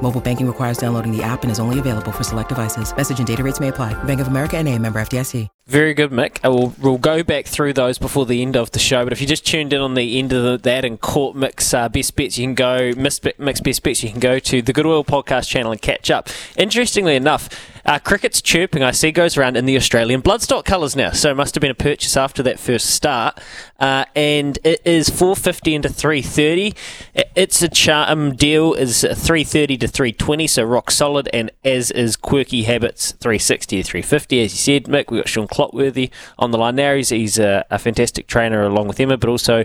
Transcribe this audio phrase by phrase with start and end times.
[0.00, 2.96] Mobile banking requires downloading the app and is only available for select devices.
[2.96, 3.94] Message and data rates may apply.
[4.04, 5.48] Bank of America and a member FDIC.
[5.66, 6.38] Very good, Mick.
[6.44, 9.02] Uh, We'll, go back through those before the end of the show.
[9.02, 11.74] But if you just tuned in on the end of the, that and caught Mick's
[11.74, 13.18] uh, best bets, you can go Mick's
[13.60, 14.02] best bets.
[14.04, 16.28] You can go to the Goodwill podcast channel and catch up.
[16.56, 17.48] Interestingly enough,
[17.84, 21.10] uh, cricket's chirping I see goes around in the Australian bloodstock colours now.
[21.10, 23.40] So it must have been a purchase after that first start,
[23.78, 26.74] uh, and it is four fifty into three thirty.
[27.14, 31.90] It's a charm deal is three thirty to three twenty, so rock solid, and as
[31.90, 34.42] is Quirky Habits three sixty to three fifty.
[34.42, 36.94] As you said, Mick, we have got Shaun Clotworthy on the line now.
[36.94, 39.64] He's, he's a, a fantastic trainer along with Emma, but also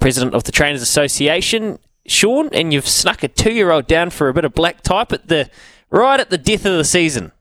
[0.00, 1.78] president of the Trainers Association.
[2.06, 5.50] Shaun, and you've snuck a two-year-old down for a bit of black type at the
[5.90, 7.32] right at the death of the season.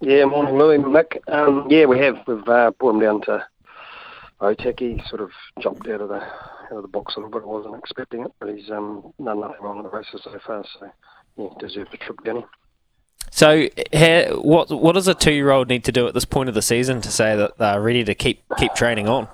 [0.00, 1.16] Yeah, morning, Louis, Mick.
[1.28, 2.18] Um, yeah, we have.
[2.26, 3.46] We've uh, brought him down to
[4.40, 5.06] Otaki.
[5.08, 7.42] Sort of jumped out of the out of the box a little bit.
[7.42, 10.64] I wasn't expecting it, but he's um, done nothing wrong in the races so far.
[10.78, 10.90] So
[11.36, 12.44] yeah, deserves a trip, Danny.
[13.30, 16.62] So, ha- what what does a two-year-old need to do at this point of the
[16.62, 19.28] season to say that they're ready to keep keep training on?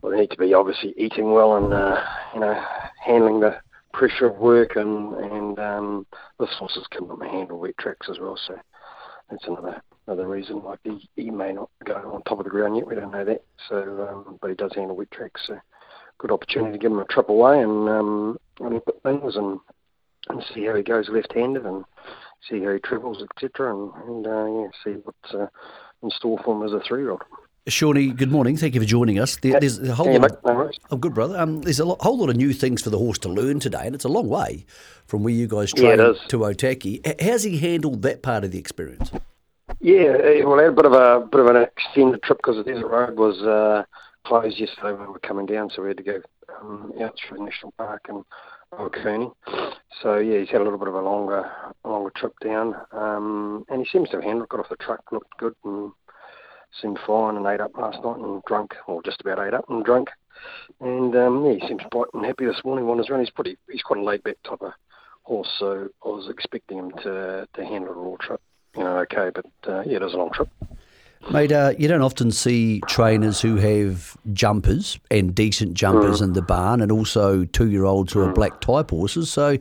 [0.00, 2.02] Well, they need to be obviously eating well and uh,
[2.34, 2.64] you know
[3.04, 3.60] handling the
[3.92, 6.06] pressure of work and and um,
[6.38, 8.38] this horses can handle wet tracks as well.
[8.46, 8.58] So
[9.30, 10.62] that's another another reason.
[10.62, 12.86] Like he, he may not go on top of the ground yet.
[12.86, 13.44] We don't know that.
[13.68, 15.42] So, um, but he does handle wet tracks.
[15.46, 15.58] So
[16.18, 19.58] good opportunity to give him a trip away and um, and at things and
[20.28, 21.84] and see how he goes left-handed and
[22.48, 23.74] see how he travels, etc.
[23.74, 25.46] And, and uh, yeah, see what's uh,
[26.02, 27.22] in store for him as a three-year-old.
[27.68, 28.56] Shawnee, good morning.
[28.56, 29.36] Thank you for joining us.
[29.36, 30.32] There, there's a whole Hey, lot.
[30.32, 31.38] Of, no oh, good brother.
[31.38, 33.82] Um, there's a lo- whole lot of new things for the horse to learn today,
[33.86, 34.66] and it's a long way
[35.06, 36.18] from where you guys Yeah, train is.
[36.28, 37.22] to Otaki.
[37.22, 39.12] How's he handled that part of the experience?
[39.80, 42.64] Yeah, well, I had a bit of a bit of an extended trip because the
[42.64, 43.84] desert road was uh,
[44.24, 46.20] closed yesterday when we were coming down, so we had to go
[46.60, 48.24] um, out through the national park and
[48.76, 49.30] Cooney.
[50.02, 51.50] So yeah, he's had a little bit of a longer
[51.84, 54.48] longer trip down, um, and he seems to have handled.
[54.48, 55.92] Got off the truck, looked good, and
[56.80, 59.84] seemed fine, and ate up last night and drunk, or just about ate up and
[59.84, 60.08] drunk.
[60.80, 63.20] And um, yeah, he seems bright and happy this morning on his run.
[63.20, 64.72] He's pretty, he's quite a laid back type of
[65.22, 68.40] horse, so I was expecting him to to handle a all trip
[68.76, 70.48] you know, okay, but uh, yeah, was a long trip.
[71.30, 76.42] Mate, uh, you don't often see trainers who have jumpers and decent jumpers in the
[76.42, 79.30] barn, and also two-year-olds who are black type horses.
[79.30, 79.56] So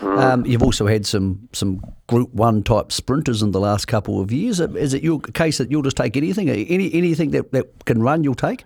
[0.00, 4.30] um, you've also had some some Group One type sprinters in the last couple of
[4.30, 4.60] years.
[4.60, 8.22] Is it your case that you'll just take anything, any anything that, that can run,
[8.22, 8.64] you'll take?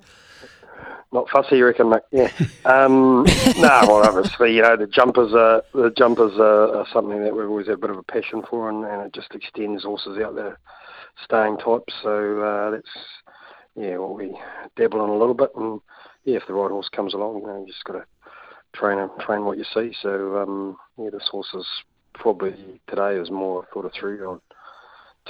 [1.12, 2.03] Not fussy, you reckon, Mick?
[2.12, 2.31] Yeah.
[2.65, 3.25] Um,
[3.61, 7.49] no, well, obviously, you know, the jumpers are the jumpers are, are something that we've
[7.49, 10.37] always had a bit of a passion for, and, and it just extends horses out
[10.37, 10.59] there,
[11.25, 11.92] staying types.
[12.03, 12.88] So uh, that's
[13.76, 14.36] yeah, what we
[14.76, 15.81] dabble in a little bit, and
[16.25, 18.04] yeah, if the right horse comes along, you know, you just got to
[18.75, 19.94] train him, train what you see.
[20.03, 21.66] So um, yeah, this horse is
[22.14, 22.54] probably
[22.88, 24.41] today is more sort of three-year-old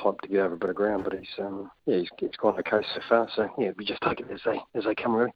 [0.02, 2.58] type to get over a bit of ground, but he's um, yeah, he's, he's gone
[2.58, 3.28] okay so far.
[3.34, 5.32] So yeah, we just take it as they as they come really.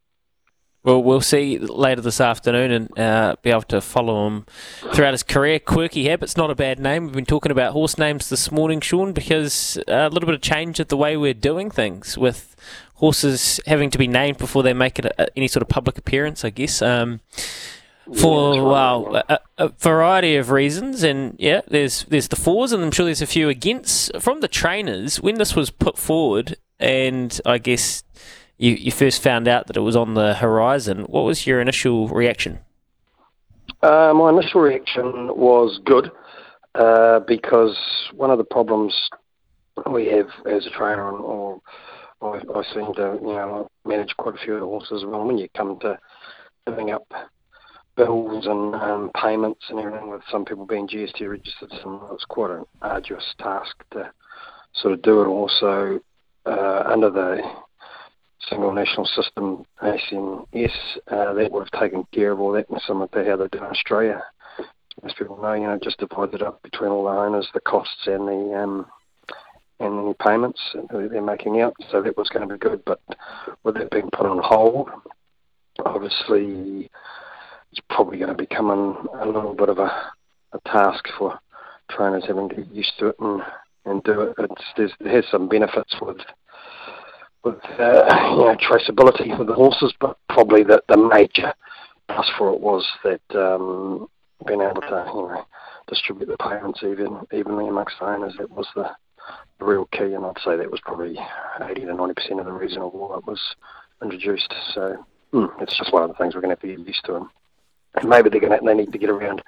[0.84, 4.44] Well, we'll see later this afternoon and uh, be able to follow him
[4.92, 5.58] throughout his career.
[5.58, 7.04] Quirky Habits, not a bad name.
[7.04, 10.80] We've been talking about horse names this morning, Shaun, because a little bit of change
[10.80, 12.54] at the way we're doing things with
[12.96, 16.44] horses having to be named before they make it a, any sort of public appearance,
[16.44, 16.82] I guess.
[16.82, 17.20] Um,
[18.14, 22.90] for well, a, a variety of reasons, and yeah, there's there's the fours, and I'm
[22.90, 27.56] sure there's a few against from the trainers when this was put forward, and I
[27.56, 28.04] guess
[28.56, 32.08] you, you first found out that it was on the horizon, what was your initial
[32.08, 32.60] reaction?
[33.82, 36.10] Uh, my initial reaction was good
[36.74, 37.76] uh, because
[38.14, 38.94] one of the problems
[39.90, 41.60] we have as a trainer, and or
[42.22, 45.04] I, I seem to you know manage quite a few horses.
[45.04, 45.98] Well, when you come to
[46.66, 47.06] giving up
[47.96, 52.50] bills and um, payments and everything, with some people being GST registered, some it's quite
[52.50, 54.10] an arduous task to
[54.74, 55.26] sort of do it.
[55.26, 56.00] Also,
[56.46, 57.42] uh, under the
[58.48, 60.70] single national system, ACNS,
[61.08, 63.58] uh, that would have taken care of all that and similar to how they do
[63.58, 64.22] in Australia.
[65.02, 68.28] As people know, you know, just divided up between all the owners, the costs and
[68.28, 68.86] the um,
[69.80, 71.74] and any payments that they're making out.
[71.90, 73.00] So that was going to be good, but
[73.64, 74.88] with that being put on hold,
[75.84, 76.90] obviously
[77.72, 80.12] it's probably going to become an, a little bit of a,
[80.52, 81.38] a task for
[81.90, 83.42] trainers having to get used to it and,
[83.84, 84.34] and do it.
[84.38, 86.18] It's, there's, it has some benefits with
[87.44, 91.54] with uh, you know traceability for the horses, but probably the, the major
[92.08, 94.08] plus for it was that um,
[94.46, 95.44] being able to you know
[95.88, 98.34] distribute the payments even evenly amongst owners.
[98.38, 98.90] That was the,
[99.58, 101.18] the real key, and I'd say that was probably
[101.60, 103.40] 80 to 90 percent of the reason why it was
[104.02, 104.52] introduced.
[104.72, 107.04] So mm, it's just one of the things we're going to have to get used
[107.04, 107.26] to, and,
[107.96, 109.42] and maybe they're going to they need to get around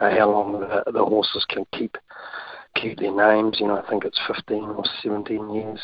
[0.00, 1.96] uh, how long the, the horses can keep
[2.76, 3.58] keep their names.
[3.58, 5.80] You know, I think it's 15 or 17 years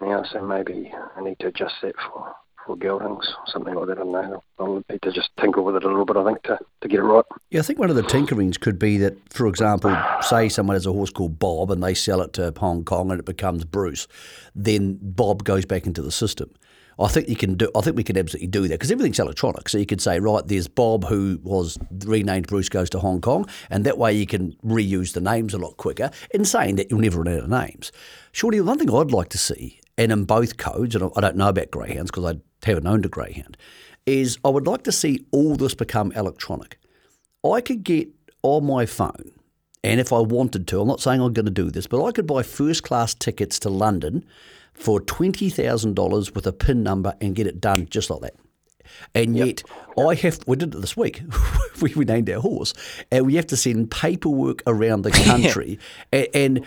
[0.00, 2.34] now, so maybe I need to adjust that for
[2.66, 3.98] for geldings, something like that.
[3.98, 4.42] I don't know.
[4.58, 7.00] I'll need to just tinker with it a little bit, I think, to, to get
[7.00, 7.24] it right.
[7.50, 10.86] Yeah, I think one of the tinkerings could be that, for example, say someone has
[10.86, 14.06] a horse called Bob and they sell it to Hong Kong and it becomes Bruce,
[14.54, 16.50] then Bob goes back into the system.
[16.98, 17.70] I think you can do.
[17.74, 19.70] I think we can absolutely do that because everything's electronic.
[19.70, 23.48] So you could say, right, there's Bob who was renamed Bruce goes to Hong Kong,
[23.70, 26.10] and that way you can reuse the names a lot quicker.
[26.32, 27.90] In saying that, you'll never run out of names.
[28.32, 31.48] Surely, one thing I'd like to see, and in both codes, and I don't know
[31.48, 33.56] about greyhounds because I haven't owned a greyhound,
[34.06, 36.78] is I would like to see all this become electronic.
[37.44, 38.08] I could get
[38.42, 39.32] on my phone.
[39.82, 42.12] And if I wanted to, I'm not saying I'm going to do this, but I
[42.12, 44.24] could buy first class tickets to London
[44.74, 48.34] for $20,000 with a PIN number and get it done just like that.
[49.14, 49.46] And yep.
[49.46, 49.62] yet,
[49.98, 51.22] I have, we did it this week.
[51.82, 52.74] we, we, named our horse,
[53.10, 55.78] and we have to send paperwork around the country.
[56.12, 56.66] and, and.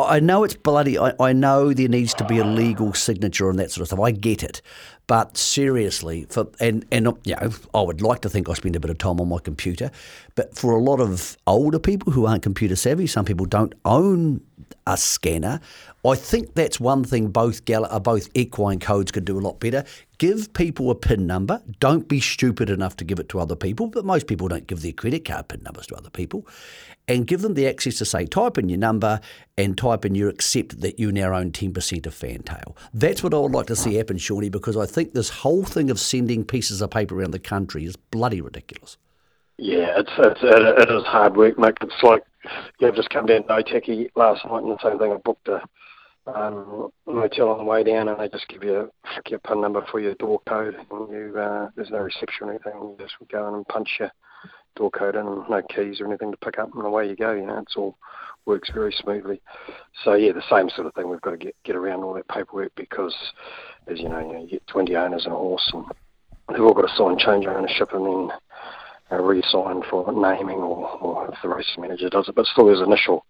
[0.00, 3.58] I know it's bloody, I, I know there needs to be a legal signature and
[3.58, 3.98] that sort of stuff.
[3.98, 4.62] I get it.
[5.08, 8.80] But seriously, for and, and you know, I would like to think I spend a
[8.80, 9.90] bit of time on my computer,
[10.34, 14.42] but for a lot of older people who aren't computer savvy, some people don't own
[14.86, 15.60] a scanner.
[16.04, 19.82] I think that's one thing both uh, both equine codes could do a lot better.
[20.18, 21.62] Give people a PIN number.
[21.80, 24.82] Don't be stupid enough to give it to other people, but most people don't give
[24.82, 26.46] their credit card PIN numbers to other people.
[27.08, 29.20] And give them the access to say, type in your number
[29.56, 32.76] and type in your accept that you now own 10% of Fantail.
[32.92, 35.90] That's what I would like to see happen, Shawnee, because I think this whole thing
[35.90, 38.98] of sending pieces of paper around the country is bloody ridiculous.
[39.56, 41.74] Yeah, it's, it's it, is hard work, mate.
[41.80, 42.22] It's like
[42.78, 45.12] yeah, I've just come down to Otaki last night, and the same thing.
[45.12, 45.62] I booked a
[46.34, 48.88] um, motel on the way down, and they just give you a
[49.28, 52.72] your PIN number for your door code, and you uh, there's no reception or anything.
[52.74, 54.10] You just go in and punch your
[54.76, 57.32] door code in, and no keys or anything to pick up, and away you go.
[57.32, 57.96] You know, it's all
[58.46, 59.40] works very smoothly.
[60.04, 61.08] So yeah, the same sort of thing.
[61.08, 63.14] We've got to get get around all that paperwork because,
[63.86, 65.84] as you know, you, know, you get 20 owners and a horse, and
[66.48, 68.30] they've all got to sign change ownership, and then
[69.10, 72.34] uh, re-sign for naming, or, or if the race manager does it.
[72.34, 73.24] But still, there's initial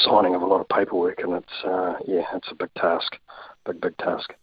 [0.00, 3.18] signing of a lot of paperwork, and it's uh, yeah, it's a big task,
[3.66, 4.34] big big task.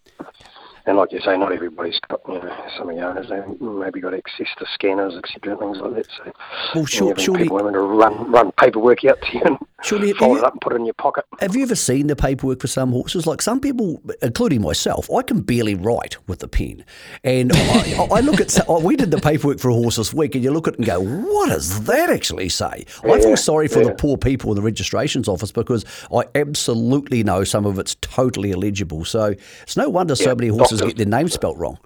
[0.86, 4.02] And like you say, not everybody's got, you know, some of the owners they maybe
[4.02, 6.08] got access to scanners, etc., things like that.
[6.18, 6.32] So,
[6.74, 10.44] well, sure, surely people having to run run paperwork out to you surely, fold it
[10.44, 11.26] up and put it in your pocket.
[11.40, 13.28] Have you ever seen the paperwork for some horses?
[13.28, 16.84] Like some people, including myself, I can barely write with the pen,
[17.24, 18.60] and I, I, look at.
[18.82, 20.86] We did the paperwork for a horse this week, and you look at it and
[20.86, 23.90] go, "What does that actually say?" Yeah, I feel sorry for yeah.
[23.90, 28.52] the poor people in the registrations office because I absolutely know some of it's totally
[28.52, 29.06] illegible.
[29.06, 31.78] So it's no wonder yeah, so many horses doctors get their names spelt wrong.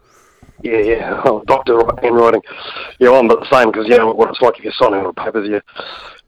[0.61, 1.21] Yeah, yeah.
[1.25, 2.41] Oh, doctor handwriting.
[2.99, 5.13] Yeah, I'm but the same because you know what it's like if you're signing on
[5.13, 5.61] papers, you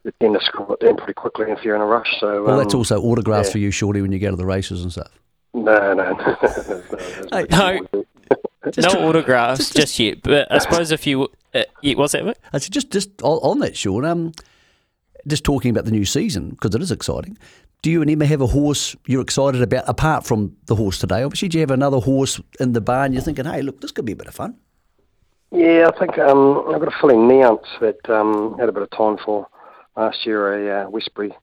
[0.04, 2.08] you tend to screw it down pretty quickly if you're in a rush.
[2.20, 3.52] So well, um, that's also autographs yeah.
[3.52, 5.10] for you, Shorty, when you go to the races and stuff.
[5.54, 6.12] No, no,
[7.32, 7.46] no.
[7.50, 7.80] no.
[8.76, 12.24] no autographs just, just, yet, but I suppose if you uh, yeah, what's that?
[12.24, 12.36] Mate?
[12.52, 14.04] I said just just on that, Shaun.
[14.04, 14.32] Um,
[15.26, 17.36] just talking about the new season because it is exciting
[17.82, 21.22] do you and Emma have a horse you're excited about apart from the horse today?
[21.22, 24.04] Obviously, do you have another horse in the barn you're thinking, hey, look, this could
[24.04, 24.56] be a bit of fun?
[25.50, 28.90] Yeah, I think um, I've got a filly Neance that um, had a bit of
[28.90, 29.46] time for
[29.96, 31.34] last year, a uh, Westbury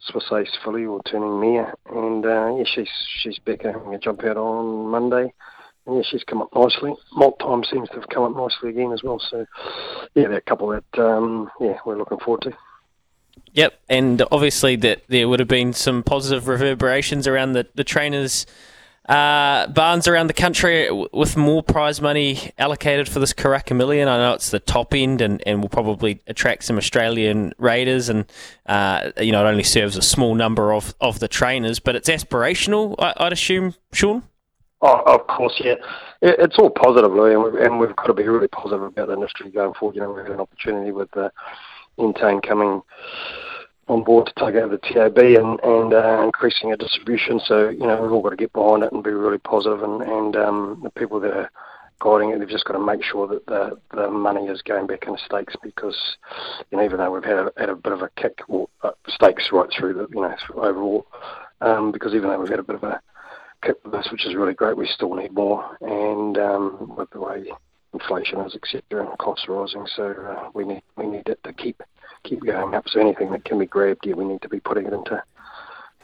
[0.00, 2.90] Swiss Ace filly or turning mare, and uh, yeah, she's
[3.22, 5.32] she's back having a jump out on Monday.
[5.86, 6.94] And yeah, she's come up nicely.
[7.12, 9.18] Malt time seems to have come up nicely again as well.
[9.30, 9.46] So,
[10.14, 12.52] yeah, a couple that um, yeah we're looking forward to.
[13.54, 18.46] Yep, and obviously that there would have been some positive reverberations around the the trainers.
[19.06, 24.08] Uh, barns around the country with more prize money allocated for this Karaka Million.
[24.08, 28.24] I know it's the top end and, and will probably attract some Australian raiders and,
[28.64, 32.08] uh, you know, it only serves a small number of, of the trainers, but it's
[32.08, 34.22] aspirational, I, would assume, Shaun?
[34.80, 35.74] Oh, of course, yeah.
[36.22, 39.14] it's all positive, Louis, and we've, and we've got to be really positive about the
[39.14, 39.96] industry going forward.
[39.96, 41.30] You know, we've had an opportunity with the
[41.98, 42.82] Entain coming
[43.88, 47.40] on board to take over the TAB and, and uh, increasing our distribution.
[47.44, 50.00] So, you know, we've all got to get behind it and be really positive and,
[50.02, 51.50] and um, the people that are
[52.00, 55.06] guiding it, they've just got to make sure that the, the money is going back
[55.06, 56.16] in stakes because,
[56.70, 58.90] you know, even though we've had a, had a bit of a kick, or uh,
[59.08, 61.06] stakes right through the, you know, overall,
[61.60, 63.00] um, because even though we've had a bit of a
[63.64, 64.76] kick with this, which is really great.
[64.76, 67.44] We still need more, and um, with the way
[67.94, 71.82] inflation is, etc., and costs rising, so uh, we need we need it to keep
[72.24, 72.84] keep going up.
[72.88, 75.22] So anything that can be grabbed, yeah, we need to be putting it into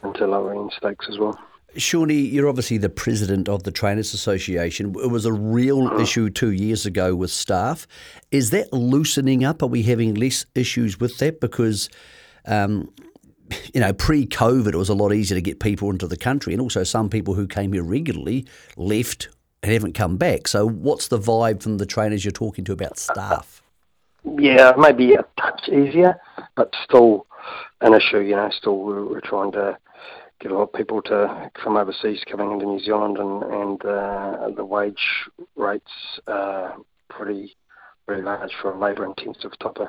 [0.03, 1.39] into lower end stakes as well.
[1.77, 4.95] Shawnee, you're obviously the president of the Trainers Association.
[5.03, 6.01] It was a real mm.
[6.01, 7.87] issue two years ago with staff.
[8.33, 9.63] Is that loosening up?
[9.63, 11.41] Are we having less issues with that?
[11.41, 11.89] Because,
[12.47, 12.93] um,
[13.75, 16.53] you know, pre COVID, it was a lot easier to get people into the country.
[16.53, 19.29] And also, some people who came here regularly left
[19.63, 20.49] and haven't come back.
[20.49, 23.63] So, what's the vibe from the trainers you're talking to about staff?
[24.25, 26.21] Yeah, maybe a touch easier,
[26.57, 27.27] but still
[27.81, 28.19] an issue.
[28.19, 29.79] You know, still we're, trying to
[30.41, 34.51] get a lot of people to from overseas coming into New Zealand, and and uh,
[34.55, 35.91] the wage rates
[36.27, 36.77] are
[37.09, 37.57] pretty
[38.07, 39.89] very large for a labour-intensive type of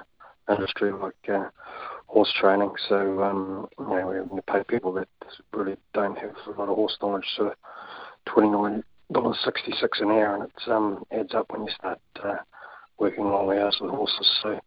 [0.50, 1.50] industry like uh,
[2.08, 2.72] horse training.
[2.88, 5.08] So um, you know we're having to pay people that
[5.54, 7.28] really don't have a lot of horse knowledge.
[7.36, 7.54] So
[8.26, 12.00] twenty nine dollars sixty six an hour, and it um, adds up when you start
[12.24, 12.38] uh,
[12.98, 14.40] working long hours with horses.
[14.42, 14.60] So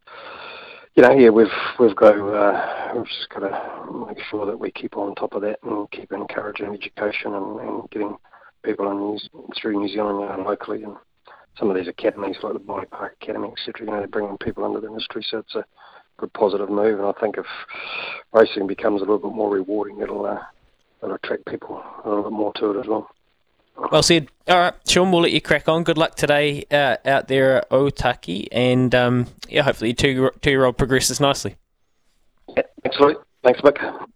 [0.95, 1.47] you know, yeah, we've
[1.79, 5.43] we've got uh, we've just got to make sure that we keep on top of
[5.43, 8.17] that and keep encouraging education and, and getting
[8.65, 9.19] people in New,
[9.61, 10.97] through New Zealand know, locally and
[11.59, 13.87] some of these academies like the Body Park Academy, etc.
[13.87, 15.65] You know, they're bringing people into the industry, so it's a
[16.17, 16.99] good positive move.
[16.99, 17.47] And I think if
[18.33, 20.39] racing becomes a little bit more rewarding, it'll uh,
[21.03, 23.09] it'll attract people a little bit more to it as well.
[23.76, 24.28] Well said.
[24.47, 25.85] All right, Shaun, we'll let you crack on.
[25.85, 30.64] Good luck today uh, out there at Otaki, and um, yeah, hopefully two two year
[30.64, 31.57] old progresses nicely.
[32.57, 33.16] Yeah, thanks, Lloyd.
[33.43, 34.07] Thanks, Mick.